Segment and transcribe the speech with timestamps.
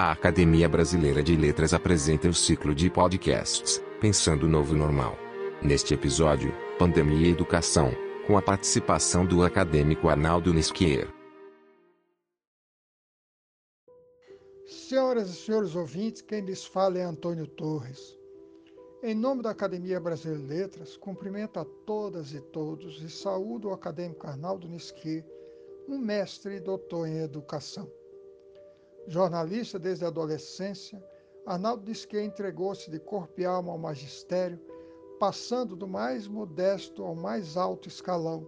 [0.00, 5.18] A Academia Brasileira de Letras apresenta o ciclo de podcasts Pensando o Novo Normal.
[5.60, 7.90] Neste episódio, Pandemia e Educação,
[8.24, 11.08] com a participação do acadêmico Arnaldo Nisquier.
[14.68, 18.16] Senhoras e senhores ouvintes, quem lhes fala é Antônio Torres.
[19.02, 23.72] Em nome da Academia Brasileira de Letras, cumprimento a todas e todos e saúdo o
[23.72, 25.26] acadêmico Arnaldo Nisquier,
[25.88, 27.90] um mestre e doutor em educação.
[29.06, 31.02] Jornalista desde a adolescência,
[31.46, 34.60] Arnaldo Nisquier entregou-se de corpo e alma ao magistério,
[35.18, 38.46] passando do mais modesto ao mais alto escalão,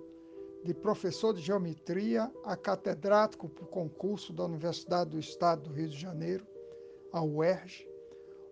[0.63, 5.99] de professor de geometria a catedrático por concurso da Universidade do Estado do Rio de
[5.99, 6.47] Janeiro,
[7.13, 7.89] a UERJ,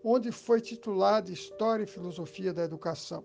[0.02, 3.24] onde foi titular de História e Filosofia da Educação,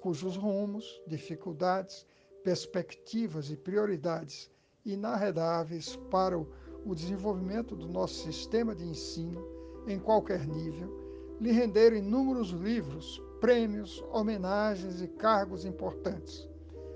[0.00, 2.06] cujos rumos, dificuldades,
[2.42, 4.50] perspectivas e prioridades
[4.84, 6.46] inarredáveis para o
[6.94, 9.44] desenvolvimento do nosso sistema de ensino
[9.86, 11.06] em qualquer nível
[11.40, 16.48] lhe renderam inúmeros livros, prêmios, homenagens e cargos importantes.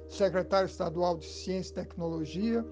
[0.08, 2.64] Secretário Estadual de Ciência e Tecnologia,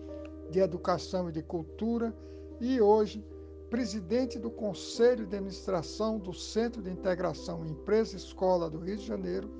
[0.50, 2.14] de Educação e de Cultura
[2.60, 3.24] e hoje
[3.70, 9.50] presidente do Conselho de Administração do Centro de Integração Empresa Escola do Rio de Janeiro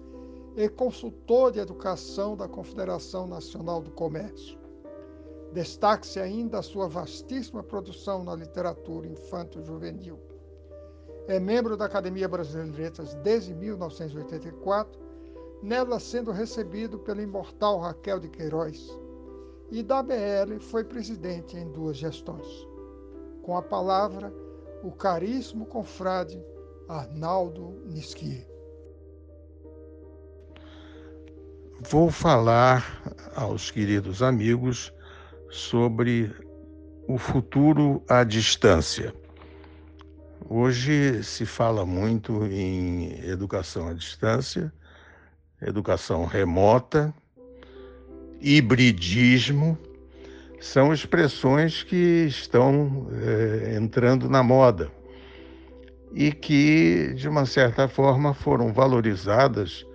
[0.57, 4.59] e consultor de educação da Confederação Nacional do Comércio.
[5.59, 10.17] Destaque-se ainda a sua vastíssima produção na literatura infanto-juvenil.
[11.27, 15.01] É membro da Academia Brasileira de Letras desde 1984,
[15.61, 18.89] nela sendo recebido pela imortal Raquel de Queiroz,
[19.69, 22.47] e da BL foi presidente em duas gestões
[23.43, 24.33] com a palavra
[24.85, 26.41] o caríssimo confrade
[26.89, 28.47] Arnaldo Nisquier.
[31.81, 33.03] Vou falar
[33.35, 34.93] aos queridos amigos
[35.51, 36.31] sobre
[37.07, 39.15] o futuro à distância.
[40.49, 44.73] Hoje se fala muito em educação à distância,
[45.61, 47.13] educação remota,
[48.41, 49.77] hibridismo
[50.61, 54.91] são expressões que estão é, entrando na moda
[56.13, 59.87] e que, de uma certa forma, foram valorizadas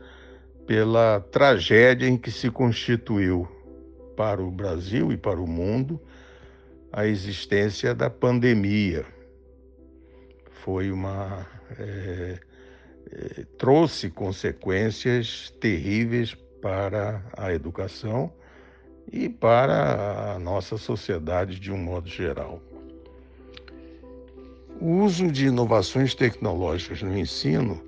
[0.66, 3.48] pela tragédia em que se constituiu
[4.16, 6.00] para o Brasil e para o mundo
[6.92, 9.06] a existência da pandemia.
[10.64, 11.48] Foi uma.
[11.78, 12.40] É,
[13.12, 18.32] é, trouxe consequências terríveis para a educação
[19.12, 22.62] e para a nossa sociedade de um modo geral.
[24.80, 27.82] O uso de inovações tecnológicas no ensino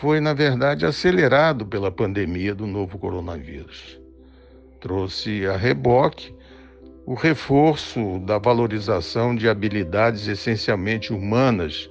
[0.00, 4.00] foi, na verdade, acelerado pela pandemia do novo coronavírus.
[4.82, 6.34] Trouxe a reboque
[7.06, 11.88] o reforço da valorização de habilidades essencialmente humanas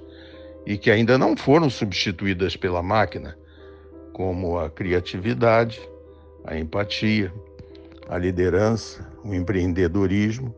[0.66, 3.34] e que ainda não foram substituídas pela máquina,
[4.12, 5.80] como a criatividade,
[6.44, 7.32] a empatia,
[8.10, 10.54] a liderança, o empreendedorismo,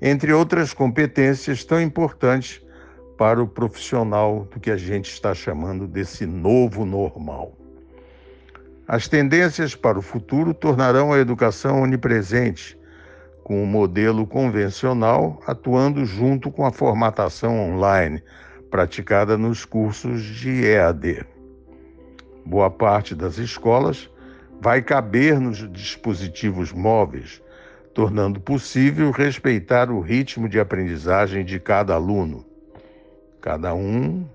[0.00, 2.64] entre outras competências tão importantes
[3.18, 7.56] para o profissional do que a gente está chamando desse novo normal.
[8.86, 12.76] As tendências para o futuro tornarão a educação onipresente,
[13.44, 18.20] com o modelo convencional atuando junto com a formatação online,
[18.70, 21.24] praticada nos cursos de EAD.
[22.44, 24.10] Boa parte das escolas
[24.60, 27.40] vai caber nos dispositivos móveis,
[27.94, 32.44] tornando possível respeitar o ritmo de aprendizagem de cada aluno.
[33.40, 34.26] Cada um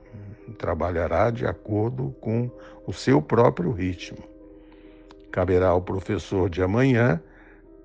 [0.57, 2.49] trabalhará de acordo com
[2.85, 4.36] o seu próprio ritmo.
[5.37, 7.21] Caberá ao professor de amanhã,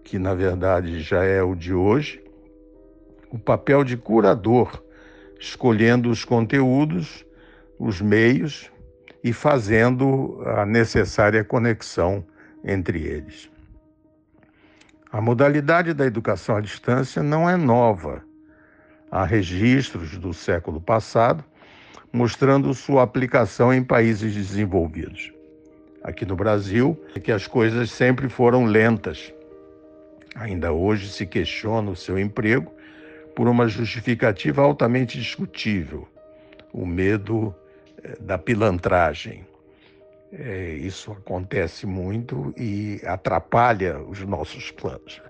[0.02, 2.24] que na verdade já é o de hoje,
[3.30, 4.82] o papel de curador,
[5.38, 7.26] escolhendo os conteúdos,
[7.78, 8.72] os meios
[9.22, 12.24] e fazendo a necessária conexão
[12.64, 13.50] entre eles.
[15.12, 18.24] A modalidade da educação à distância não é nova.
[19.10, 21.44] Há registros do século passado
[22.10, 25.31] mostrando sua aplicação em países desenvolvidos.
[26.02, 29.32] Aqui no Brasil, é que as coisas sempre foram lentas.
[30.34, 32.72] Ainda hoje se questiona o seu emprego
[33.36, 36.08] por uma justificativa altamente discutível:
[36.72, 37.54] o medo
[38.02, 39.46] eh, da pilantragem.
[40.34, 45.20] É, isso acontece muito e atrapalha os nossos planos.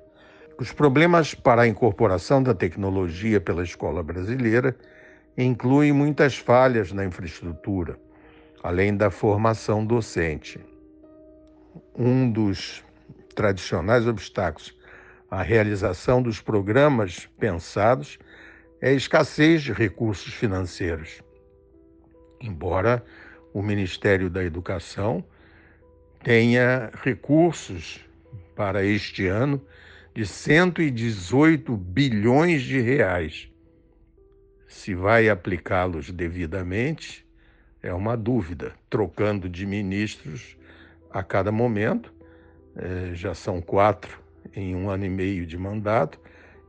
[0.57, 4.77] Os problemas para a incorporação da tecnologia pela escola brasileira
[5.37, 7.99] incluem muitas falhas na infraestrutura,
[8.62, 10.61] além da formação docente.
[11.97, 12.85] Um dos
[13.35, 14.76] tradicionais obstáculos
[15.31, 18.19] à realização dos programas pensados
[18.81, 21.23] é a escassez de recursos financeiros.
[22.41, 23.05] Embora
[23.53, 25.25] o Ministério da Educação
[26.23, 28.00] tenha recursos
[28.55, 29.61] para este ano
[30.14, 33.49] de 118 bilhões de reais.
[34.69, 37.26] Se vai aplicá-los devidamente,
[37.82, 40.56] é uma dúvida, trocando de ministros
[41.11, 42.12] a cada momento.
[42.76, 44.19] É, já são quatro
[44.55, 46.19] em um ano e meio de mandato,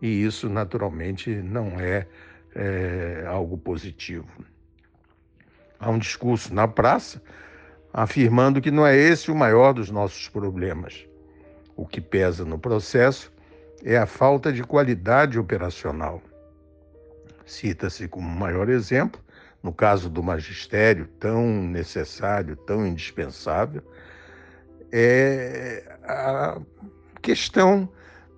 [0.01, 2.07] e isso naturalmente não é,
[2.53, 4.27] é algo positivo.
[5.79, 7.21] Há um discurso na praça
[7.93, 11.05] afirmando que não é esse o maior dos nossos problemas.
[11.75, 13.31] O que pesa no processo
[13.83, 16.21] é a falta de qualidade operacional.
[17.45, 19.22] Cita-se como maior exemplo,
[19.63, 23.81] no caso do magistério, tão necessário, tão indispensável,
[24.91, 26.61] é a
[27.21, 27.89] questão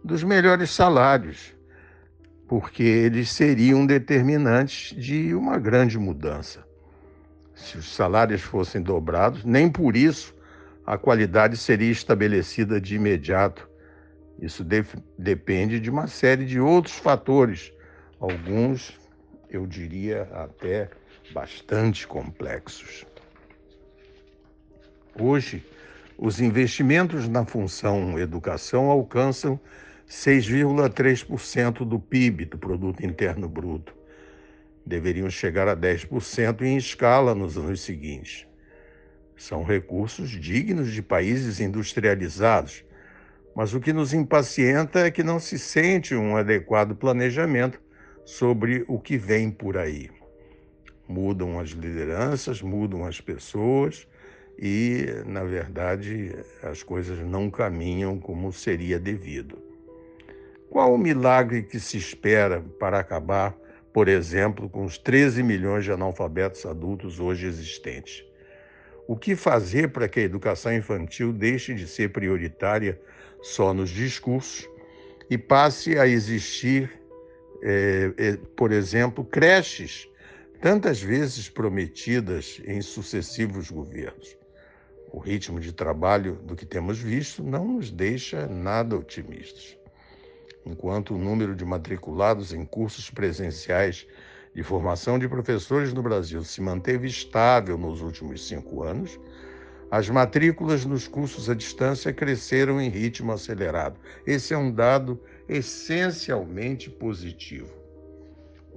[0.03, 1.53] dos melhores salários,
[2.47, 6.63] porque eles seriam determinantes de uma grande mudança
[7.55, 10.35] se os salários fossem dobrados, nem por isso
[10.85, 13.67] a qualidade seria estabelecida de imediato.
[14.39, 14.85] Isso de
[15.17, 17.71] depende de uma série de outros fatores,
[18.19, 18.99] alguns,
[19.49, 20.89] eu diria, até
[21.31, 23.05] bastante complexos.
[25.19, 25.65] Hoje,
[26.17, 29.59] os investimentos na função educação alcançam
[30.09, 33.95] 6,3% do PIB, do Produto Interno Bruto
[34.85, 38.45] deveriam chegar a 10% em escala nos anos seguintes.
[39.35, 42.85] São recursos dignos de países industrializados,
[43.55, 47.81] mas o que nos impacienta é que não se sente um adequado planejamento
[48.23, 50.09] sobre o que vem por aí.
[51.07, 54.07] Mudam as lideranças, mudam as pessoas
[54.57, 59.57] e, na verdade, as coisas não caminham como seria devido.
[60.69, 63.55] Qual o milagre que se espera para acabar
[63.95, 68.25] por exemplo, com os 13 milhões de analfabetos adultos hoje existentes.
[69.07, 72.99] O que fazer para que a educação infantil deixe de ser prioritária
[73.41, 74.69] só nos discursos
[75.29, 76.91] e passe a existir,
[77.63, 80.09] é, é, por exemplo, creches,
[80.61, 84.37] tantas vezes prometidas em sucessivos governos?
[85.11, 89.77] O ritmo de trabalho do que temos visto não nos deixa nada otimistas
[90.65, 94.07] enquanto o número de matriculados em cursos presenciais
[94.53, 99.19] de formação de professores no Brasil se manteve estável nos últimos cinco anos,
[99.91, 103.99] as matrículas nos cursos à distância cresceram em ritmo acelerado.
[104.25, 107.84] Esse é um dado essencialmente positivo.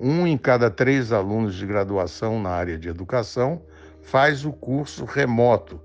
[0.01, 3.61] Um em cada três alunos de graduação na área de educação
[4.01, 5.81] faz o curso remoto,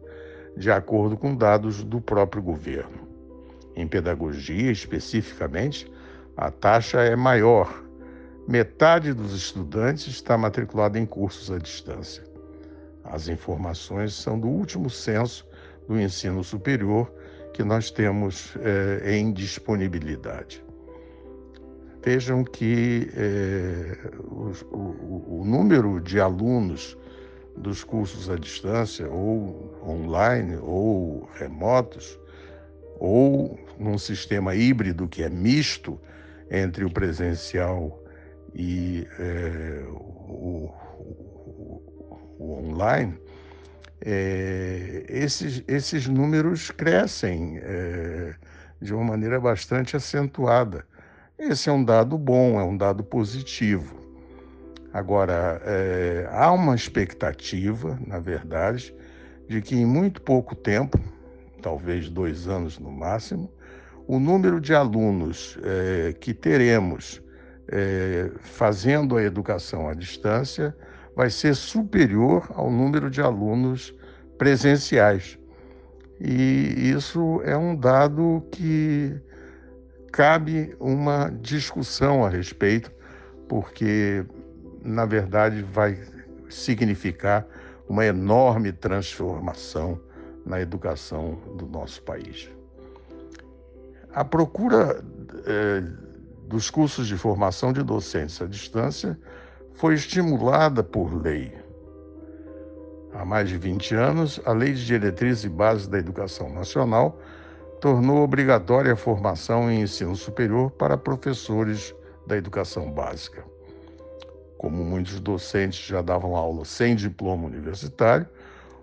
[0.56, 3.07] de acordo com dados do próprio governo.
[3.75, 5.92] Em pedagogia, especificamente,
[6.38, 7.83] a taxa é maior.
[8.48, 12.24] Metade dos estudantes está matriculada em cursos à distância.
[13.04, 15.44] As informações são do último censo
[15.88, 17.12] do ensino superior
[17.51, 20.63] que nós temos é, em disponibilidade.
[22.06, 26.98] Vejam que é, o, o, o número de alunos
[27.56, 32.20] dos cursos à distância, ou online, ou remotos,
[33.00, 35.98] ou num sistema híbrido que é misto
[36.52, 38.04] entre o presencial
[38.54, 40.69] e é, o,
[41.00, 41.81] o,
[42.38, 43.18] o, online,
[44.02, 48.36] é, esses, esses números crescem é,
[48.81, 50.86] de uma maneira bastante acentuada.
[51.37, 53.95] Esse é um dado bom, é um dado positivo.
[54.94, 58.95] Agora, é, há uma expectativa, na verdade,
[59.49, 60.99] de que em muito pouco tempo,
[61.59, 63.52] talvez dois anos no máximo,
[64.07, 67.19] o número de alunos é, que teremos
[67.68, 70.75] é, fazendo a educação à distância
[71.16, 73.92] vai ser superior ao número de alunos
[74.37, 75.40] presenciais.
[76.21, 79.19] E isso é um dado que
[80.14, 82.92] cabe uma discussão a respeito,
[83.50, 84.24] porque,
[84.84, 86.00] na verdade, vai
[86.50, 87.46] significar
[87.90, 90.00] uma enorme transformação
[90.46, 92.48] na educação do nosso país.
[94.14, 95.04] A procura
[95.48, 95.84] eh,
[96.48, 99.20] dos cursos de formação de docentes à distância
[99.74, 101.52] foi estimulada por lei.
[103.14, 107.20] Há mais de 20 anos, a Lei de Diretrizes e Bases da Educação Nacional
[107.83, 111.94] tornou obrigatória a formação em ensino superior para professores
[112.25, 113.44] da educação básica.
[114.57, 118.25] Como muitos docentes já davam aula sem diploma universitário,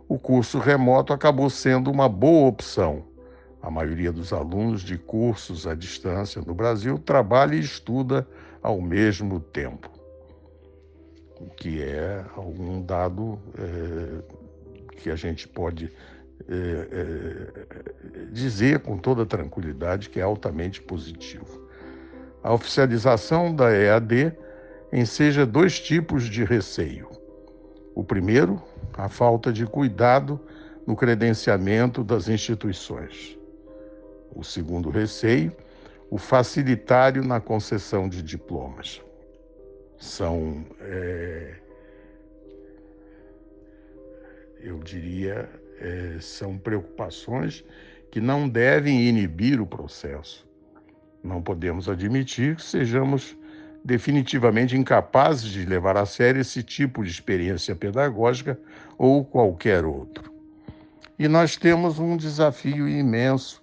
[0.07, 3.03] o curso remoto acabou sendo uma boa opção
[3.63, 8.29] a maioria dos alunos de cursos à distância no Brasil trabalha e estuda
[8.63, 9.91] ao mesmo tempo.
[11.41, 15.91] o que é algum dado é, que a gente pode
[16.49, 21.69] é, é, dizer com toda tranquilidade que é altamente positivo.
[22.43, 24.33] A oficialização da EAD
[24.93, 27.09] enseja dois tipos de receio.
[27.95, 28.63] O primeiro,
[28.95, 30.41] a falta de cuidado
[30.87, 33.39] no credenciamento das instituições.
[34.35, 35.55] O segundo receio,
[36.11, 39.03] o facilitário na concessão de diplomas.
[39.99, 41.55] São, é,
[44.61, 45.49] eu diria,
[45.81, 47.65] é, são preocupações
[48.11, 50.47] que não devem inibir o processo.
[51.23, 53.37] Não podemos admitir que sejamos
[53.85, 58.59] definitivamente incapazes de levar a sério esse tipo de experiência pedagógica
[58.99, 60.33] ou qualquer outro.
[61.19, 63.63] E nós temos um desafio imenso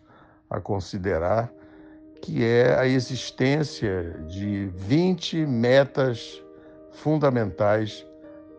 [0.50, 1.52] a considerar,
[2.22, 6.42] que é a existência de 20 metas
[6.92, 8.06] fundamentais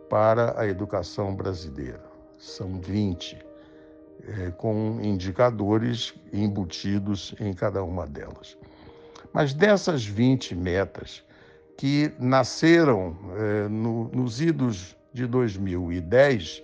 [0.09, 2.01] para a educação brasileira.
[2.37, 3.37] São 20,
[4.27, 8.55] é, com indicadores embutidos em cada uma delas.
[9.33, 11.23] Mas dessas 20 metas,
[11.77, 16.61] que nasceram é, no, nos idos de 2010,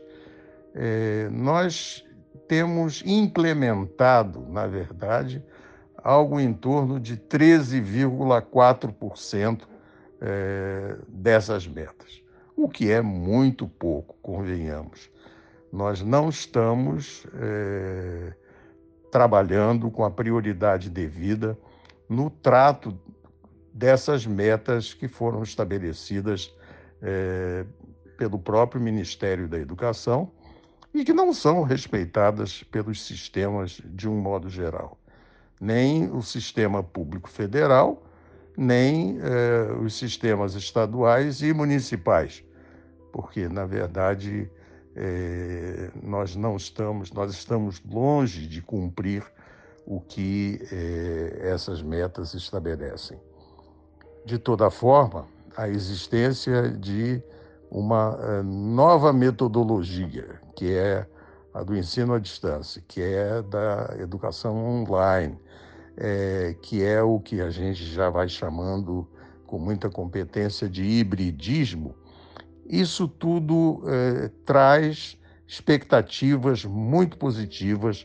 [0.74, 2.04] é, nós
[2.48, 5.44] temos implementado, na verdade,
[5.98, 9.62] algo em torno de 13,4%
[10.22, 12.22] é, dessas metas,
[12.56, 15.10] o que é muito pouco, convenhamos.
[15.72, 18.34] Nós não estamos é,
[19.12, 21.58] trabalhando com a prioridade devida
[22.08, 22.98] no trato
[23.74, 26.54] dessas metas que foram estabelecidas
[27.02, 27.66] é,
[28.18, 30.32] pelo próprio Ministério da Educação
[30.94, 34.98] e que não são respeitadas pelos sistemas de um modo geral.
[35.60, 38.02] Nem o sistema público federal,
[38.58, 42.44] nem é, os sistemas estaduais e municipais,
[43.12, 44.50] porque, na verdade,
[44.96, 49.24] é, nós não estamos, nós estamos longe de cumprir
[49.86, 53.20] o que é, essas metas estabelecem
[54.26, 57.22] de toda forma, a existência de
[57.70, 61.06] uma eh, nova metodologia, que é
[61.54, 65.38] a do ensino à distância, que é da educação online,
[65.96, 69.08] é, que é o que a gente já vai chamando
[69.46, 71.96] com muita competência de hibridismo.
[72.66, 75.18] Isso tudo é, traz
[75.48, 78.04] expectativas muito positivas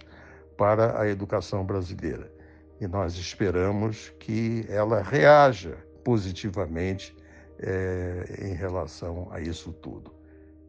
[0.56, 2.30] para a educação brasileira.
[2.78, 7.16] E nós esperamos que ela reaja positivamente
[7.58, 10.12] é, em relação a isso tudo.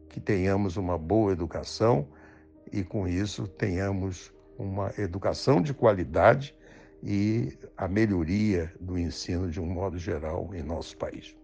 [0.08, 2.08] Que tenhamos uma boa educação
[2.72, 6.54] e, com isso, tenhamos uma educação de qualidade
[7.02, 11.34] e a melhoria do ensino de um modo geral em nosso país.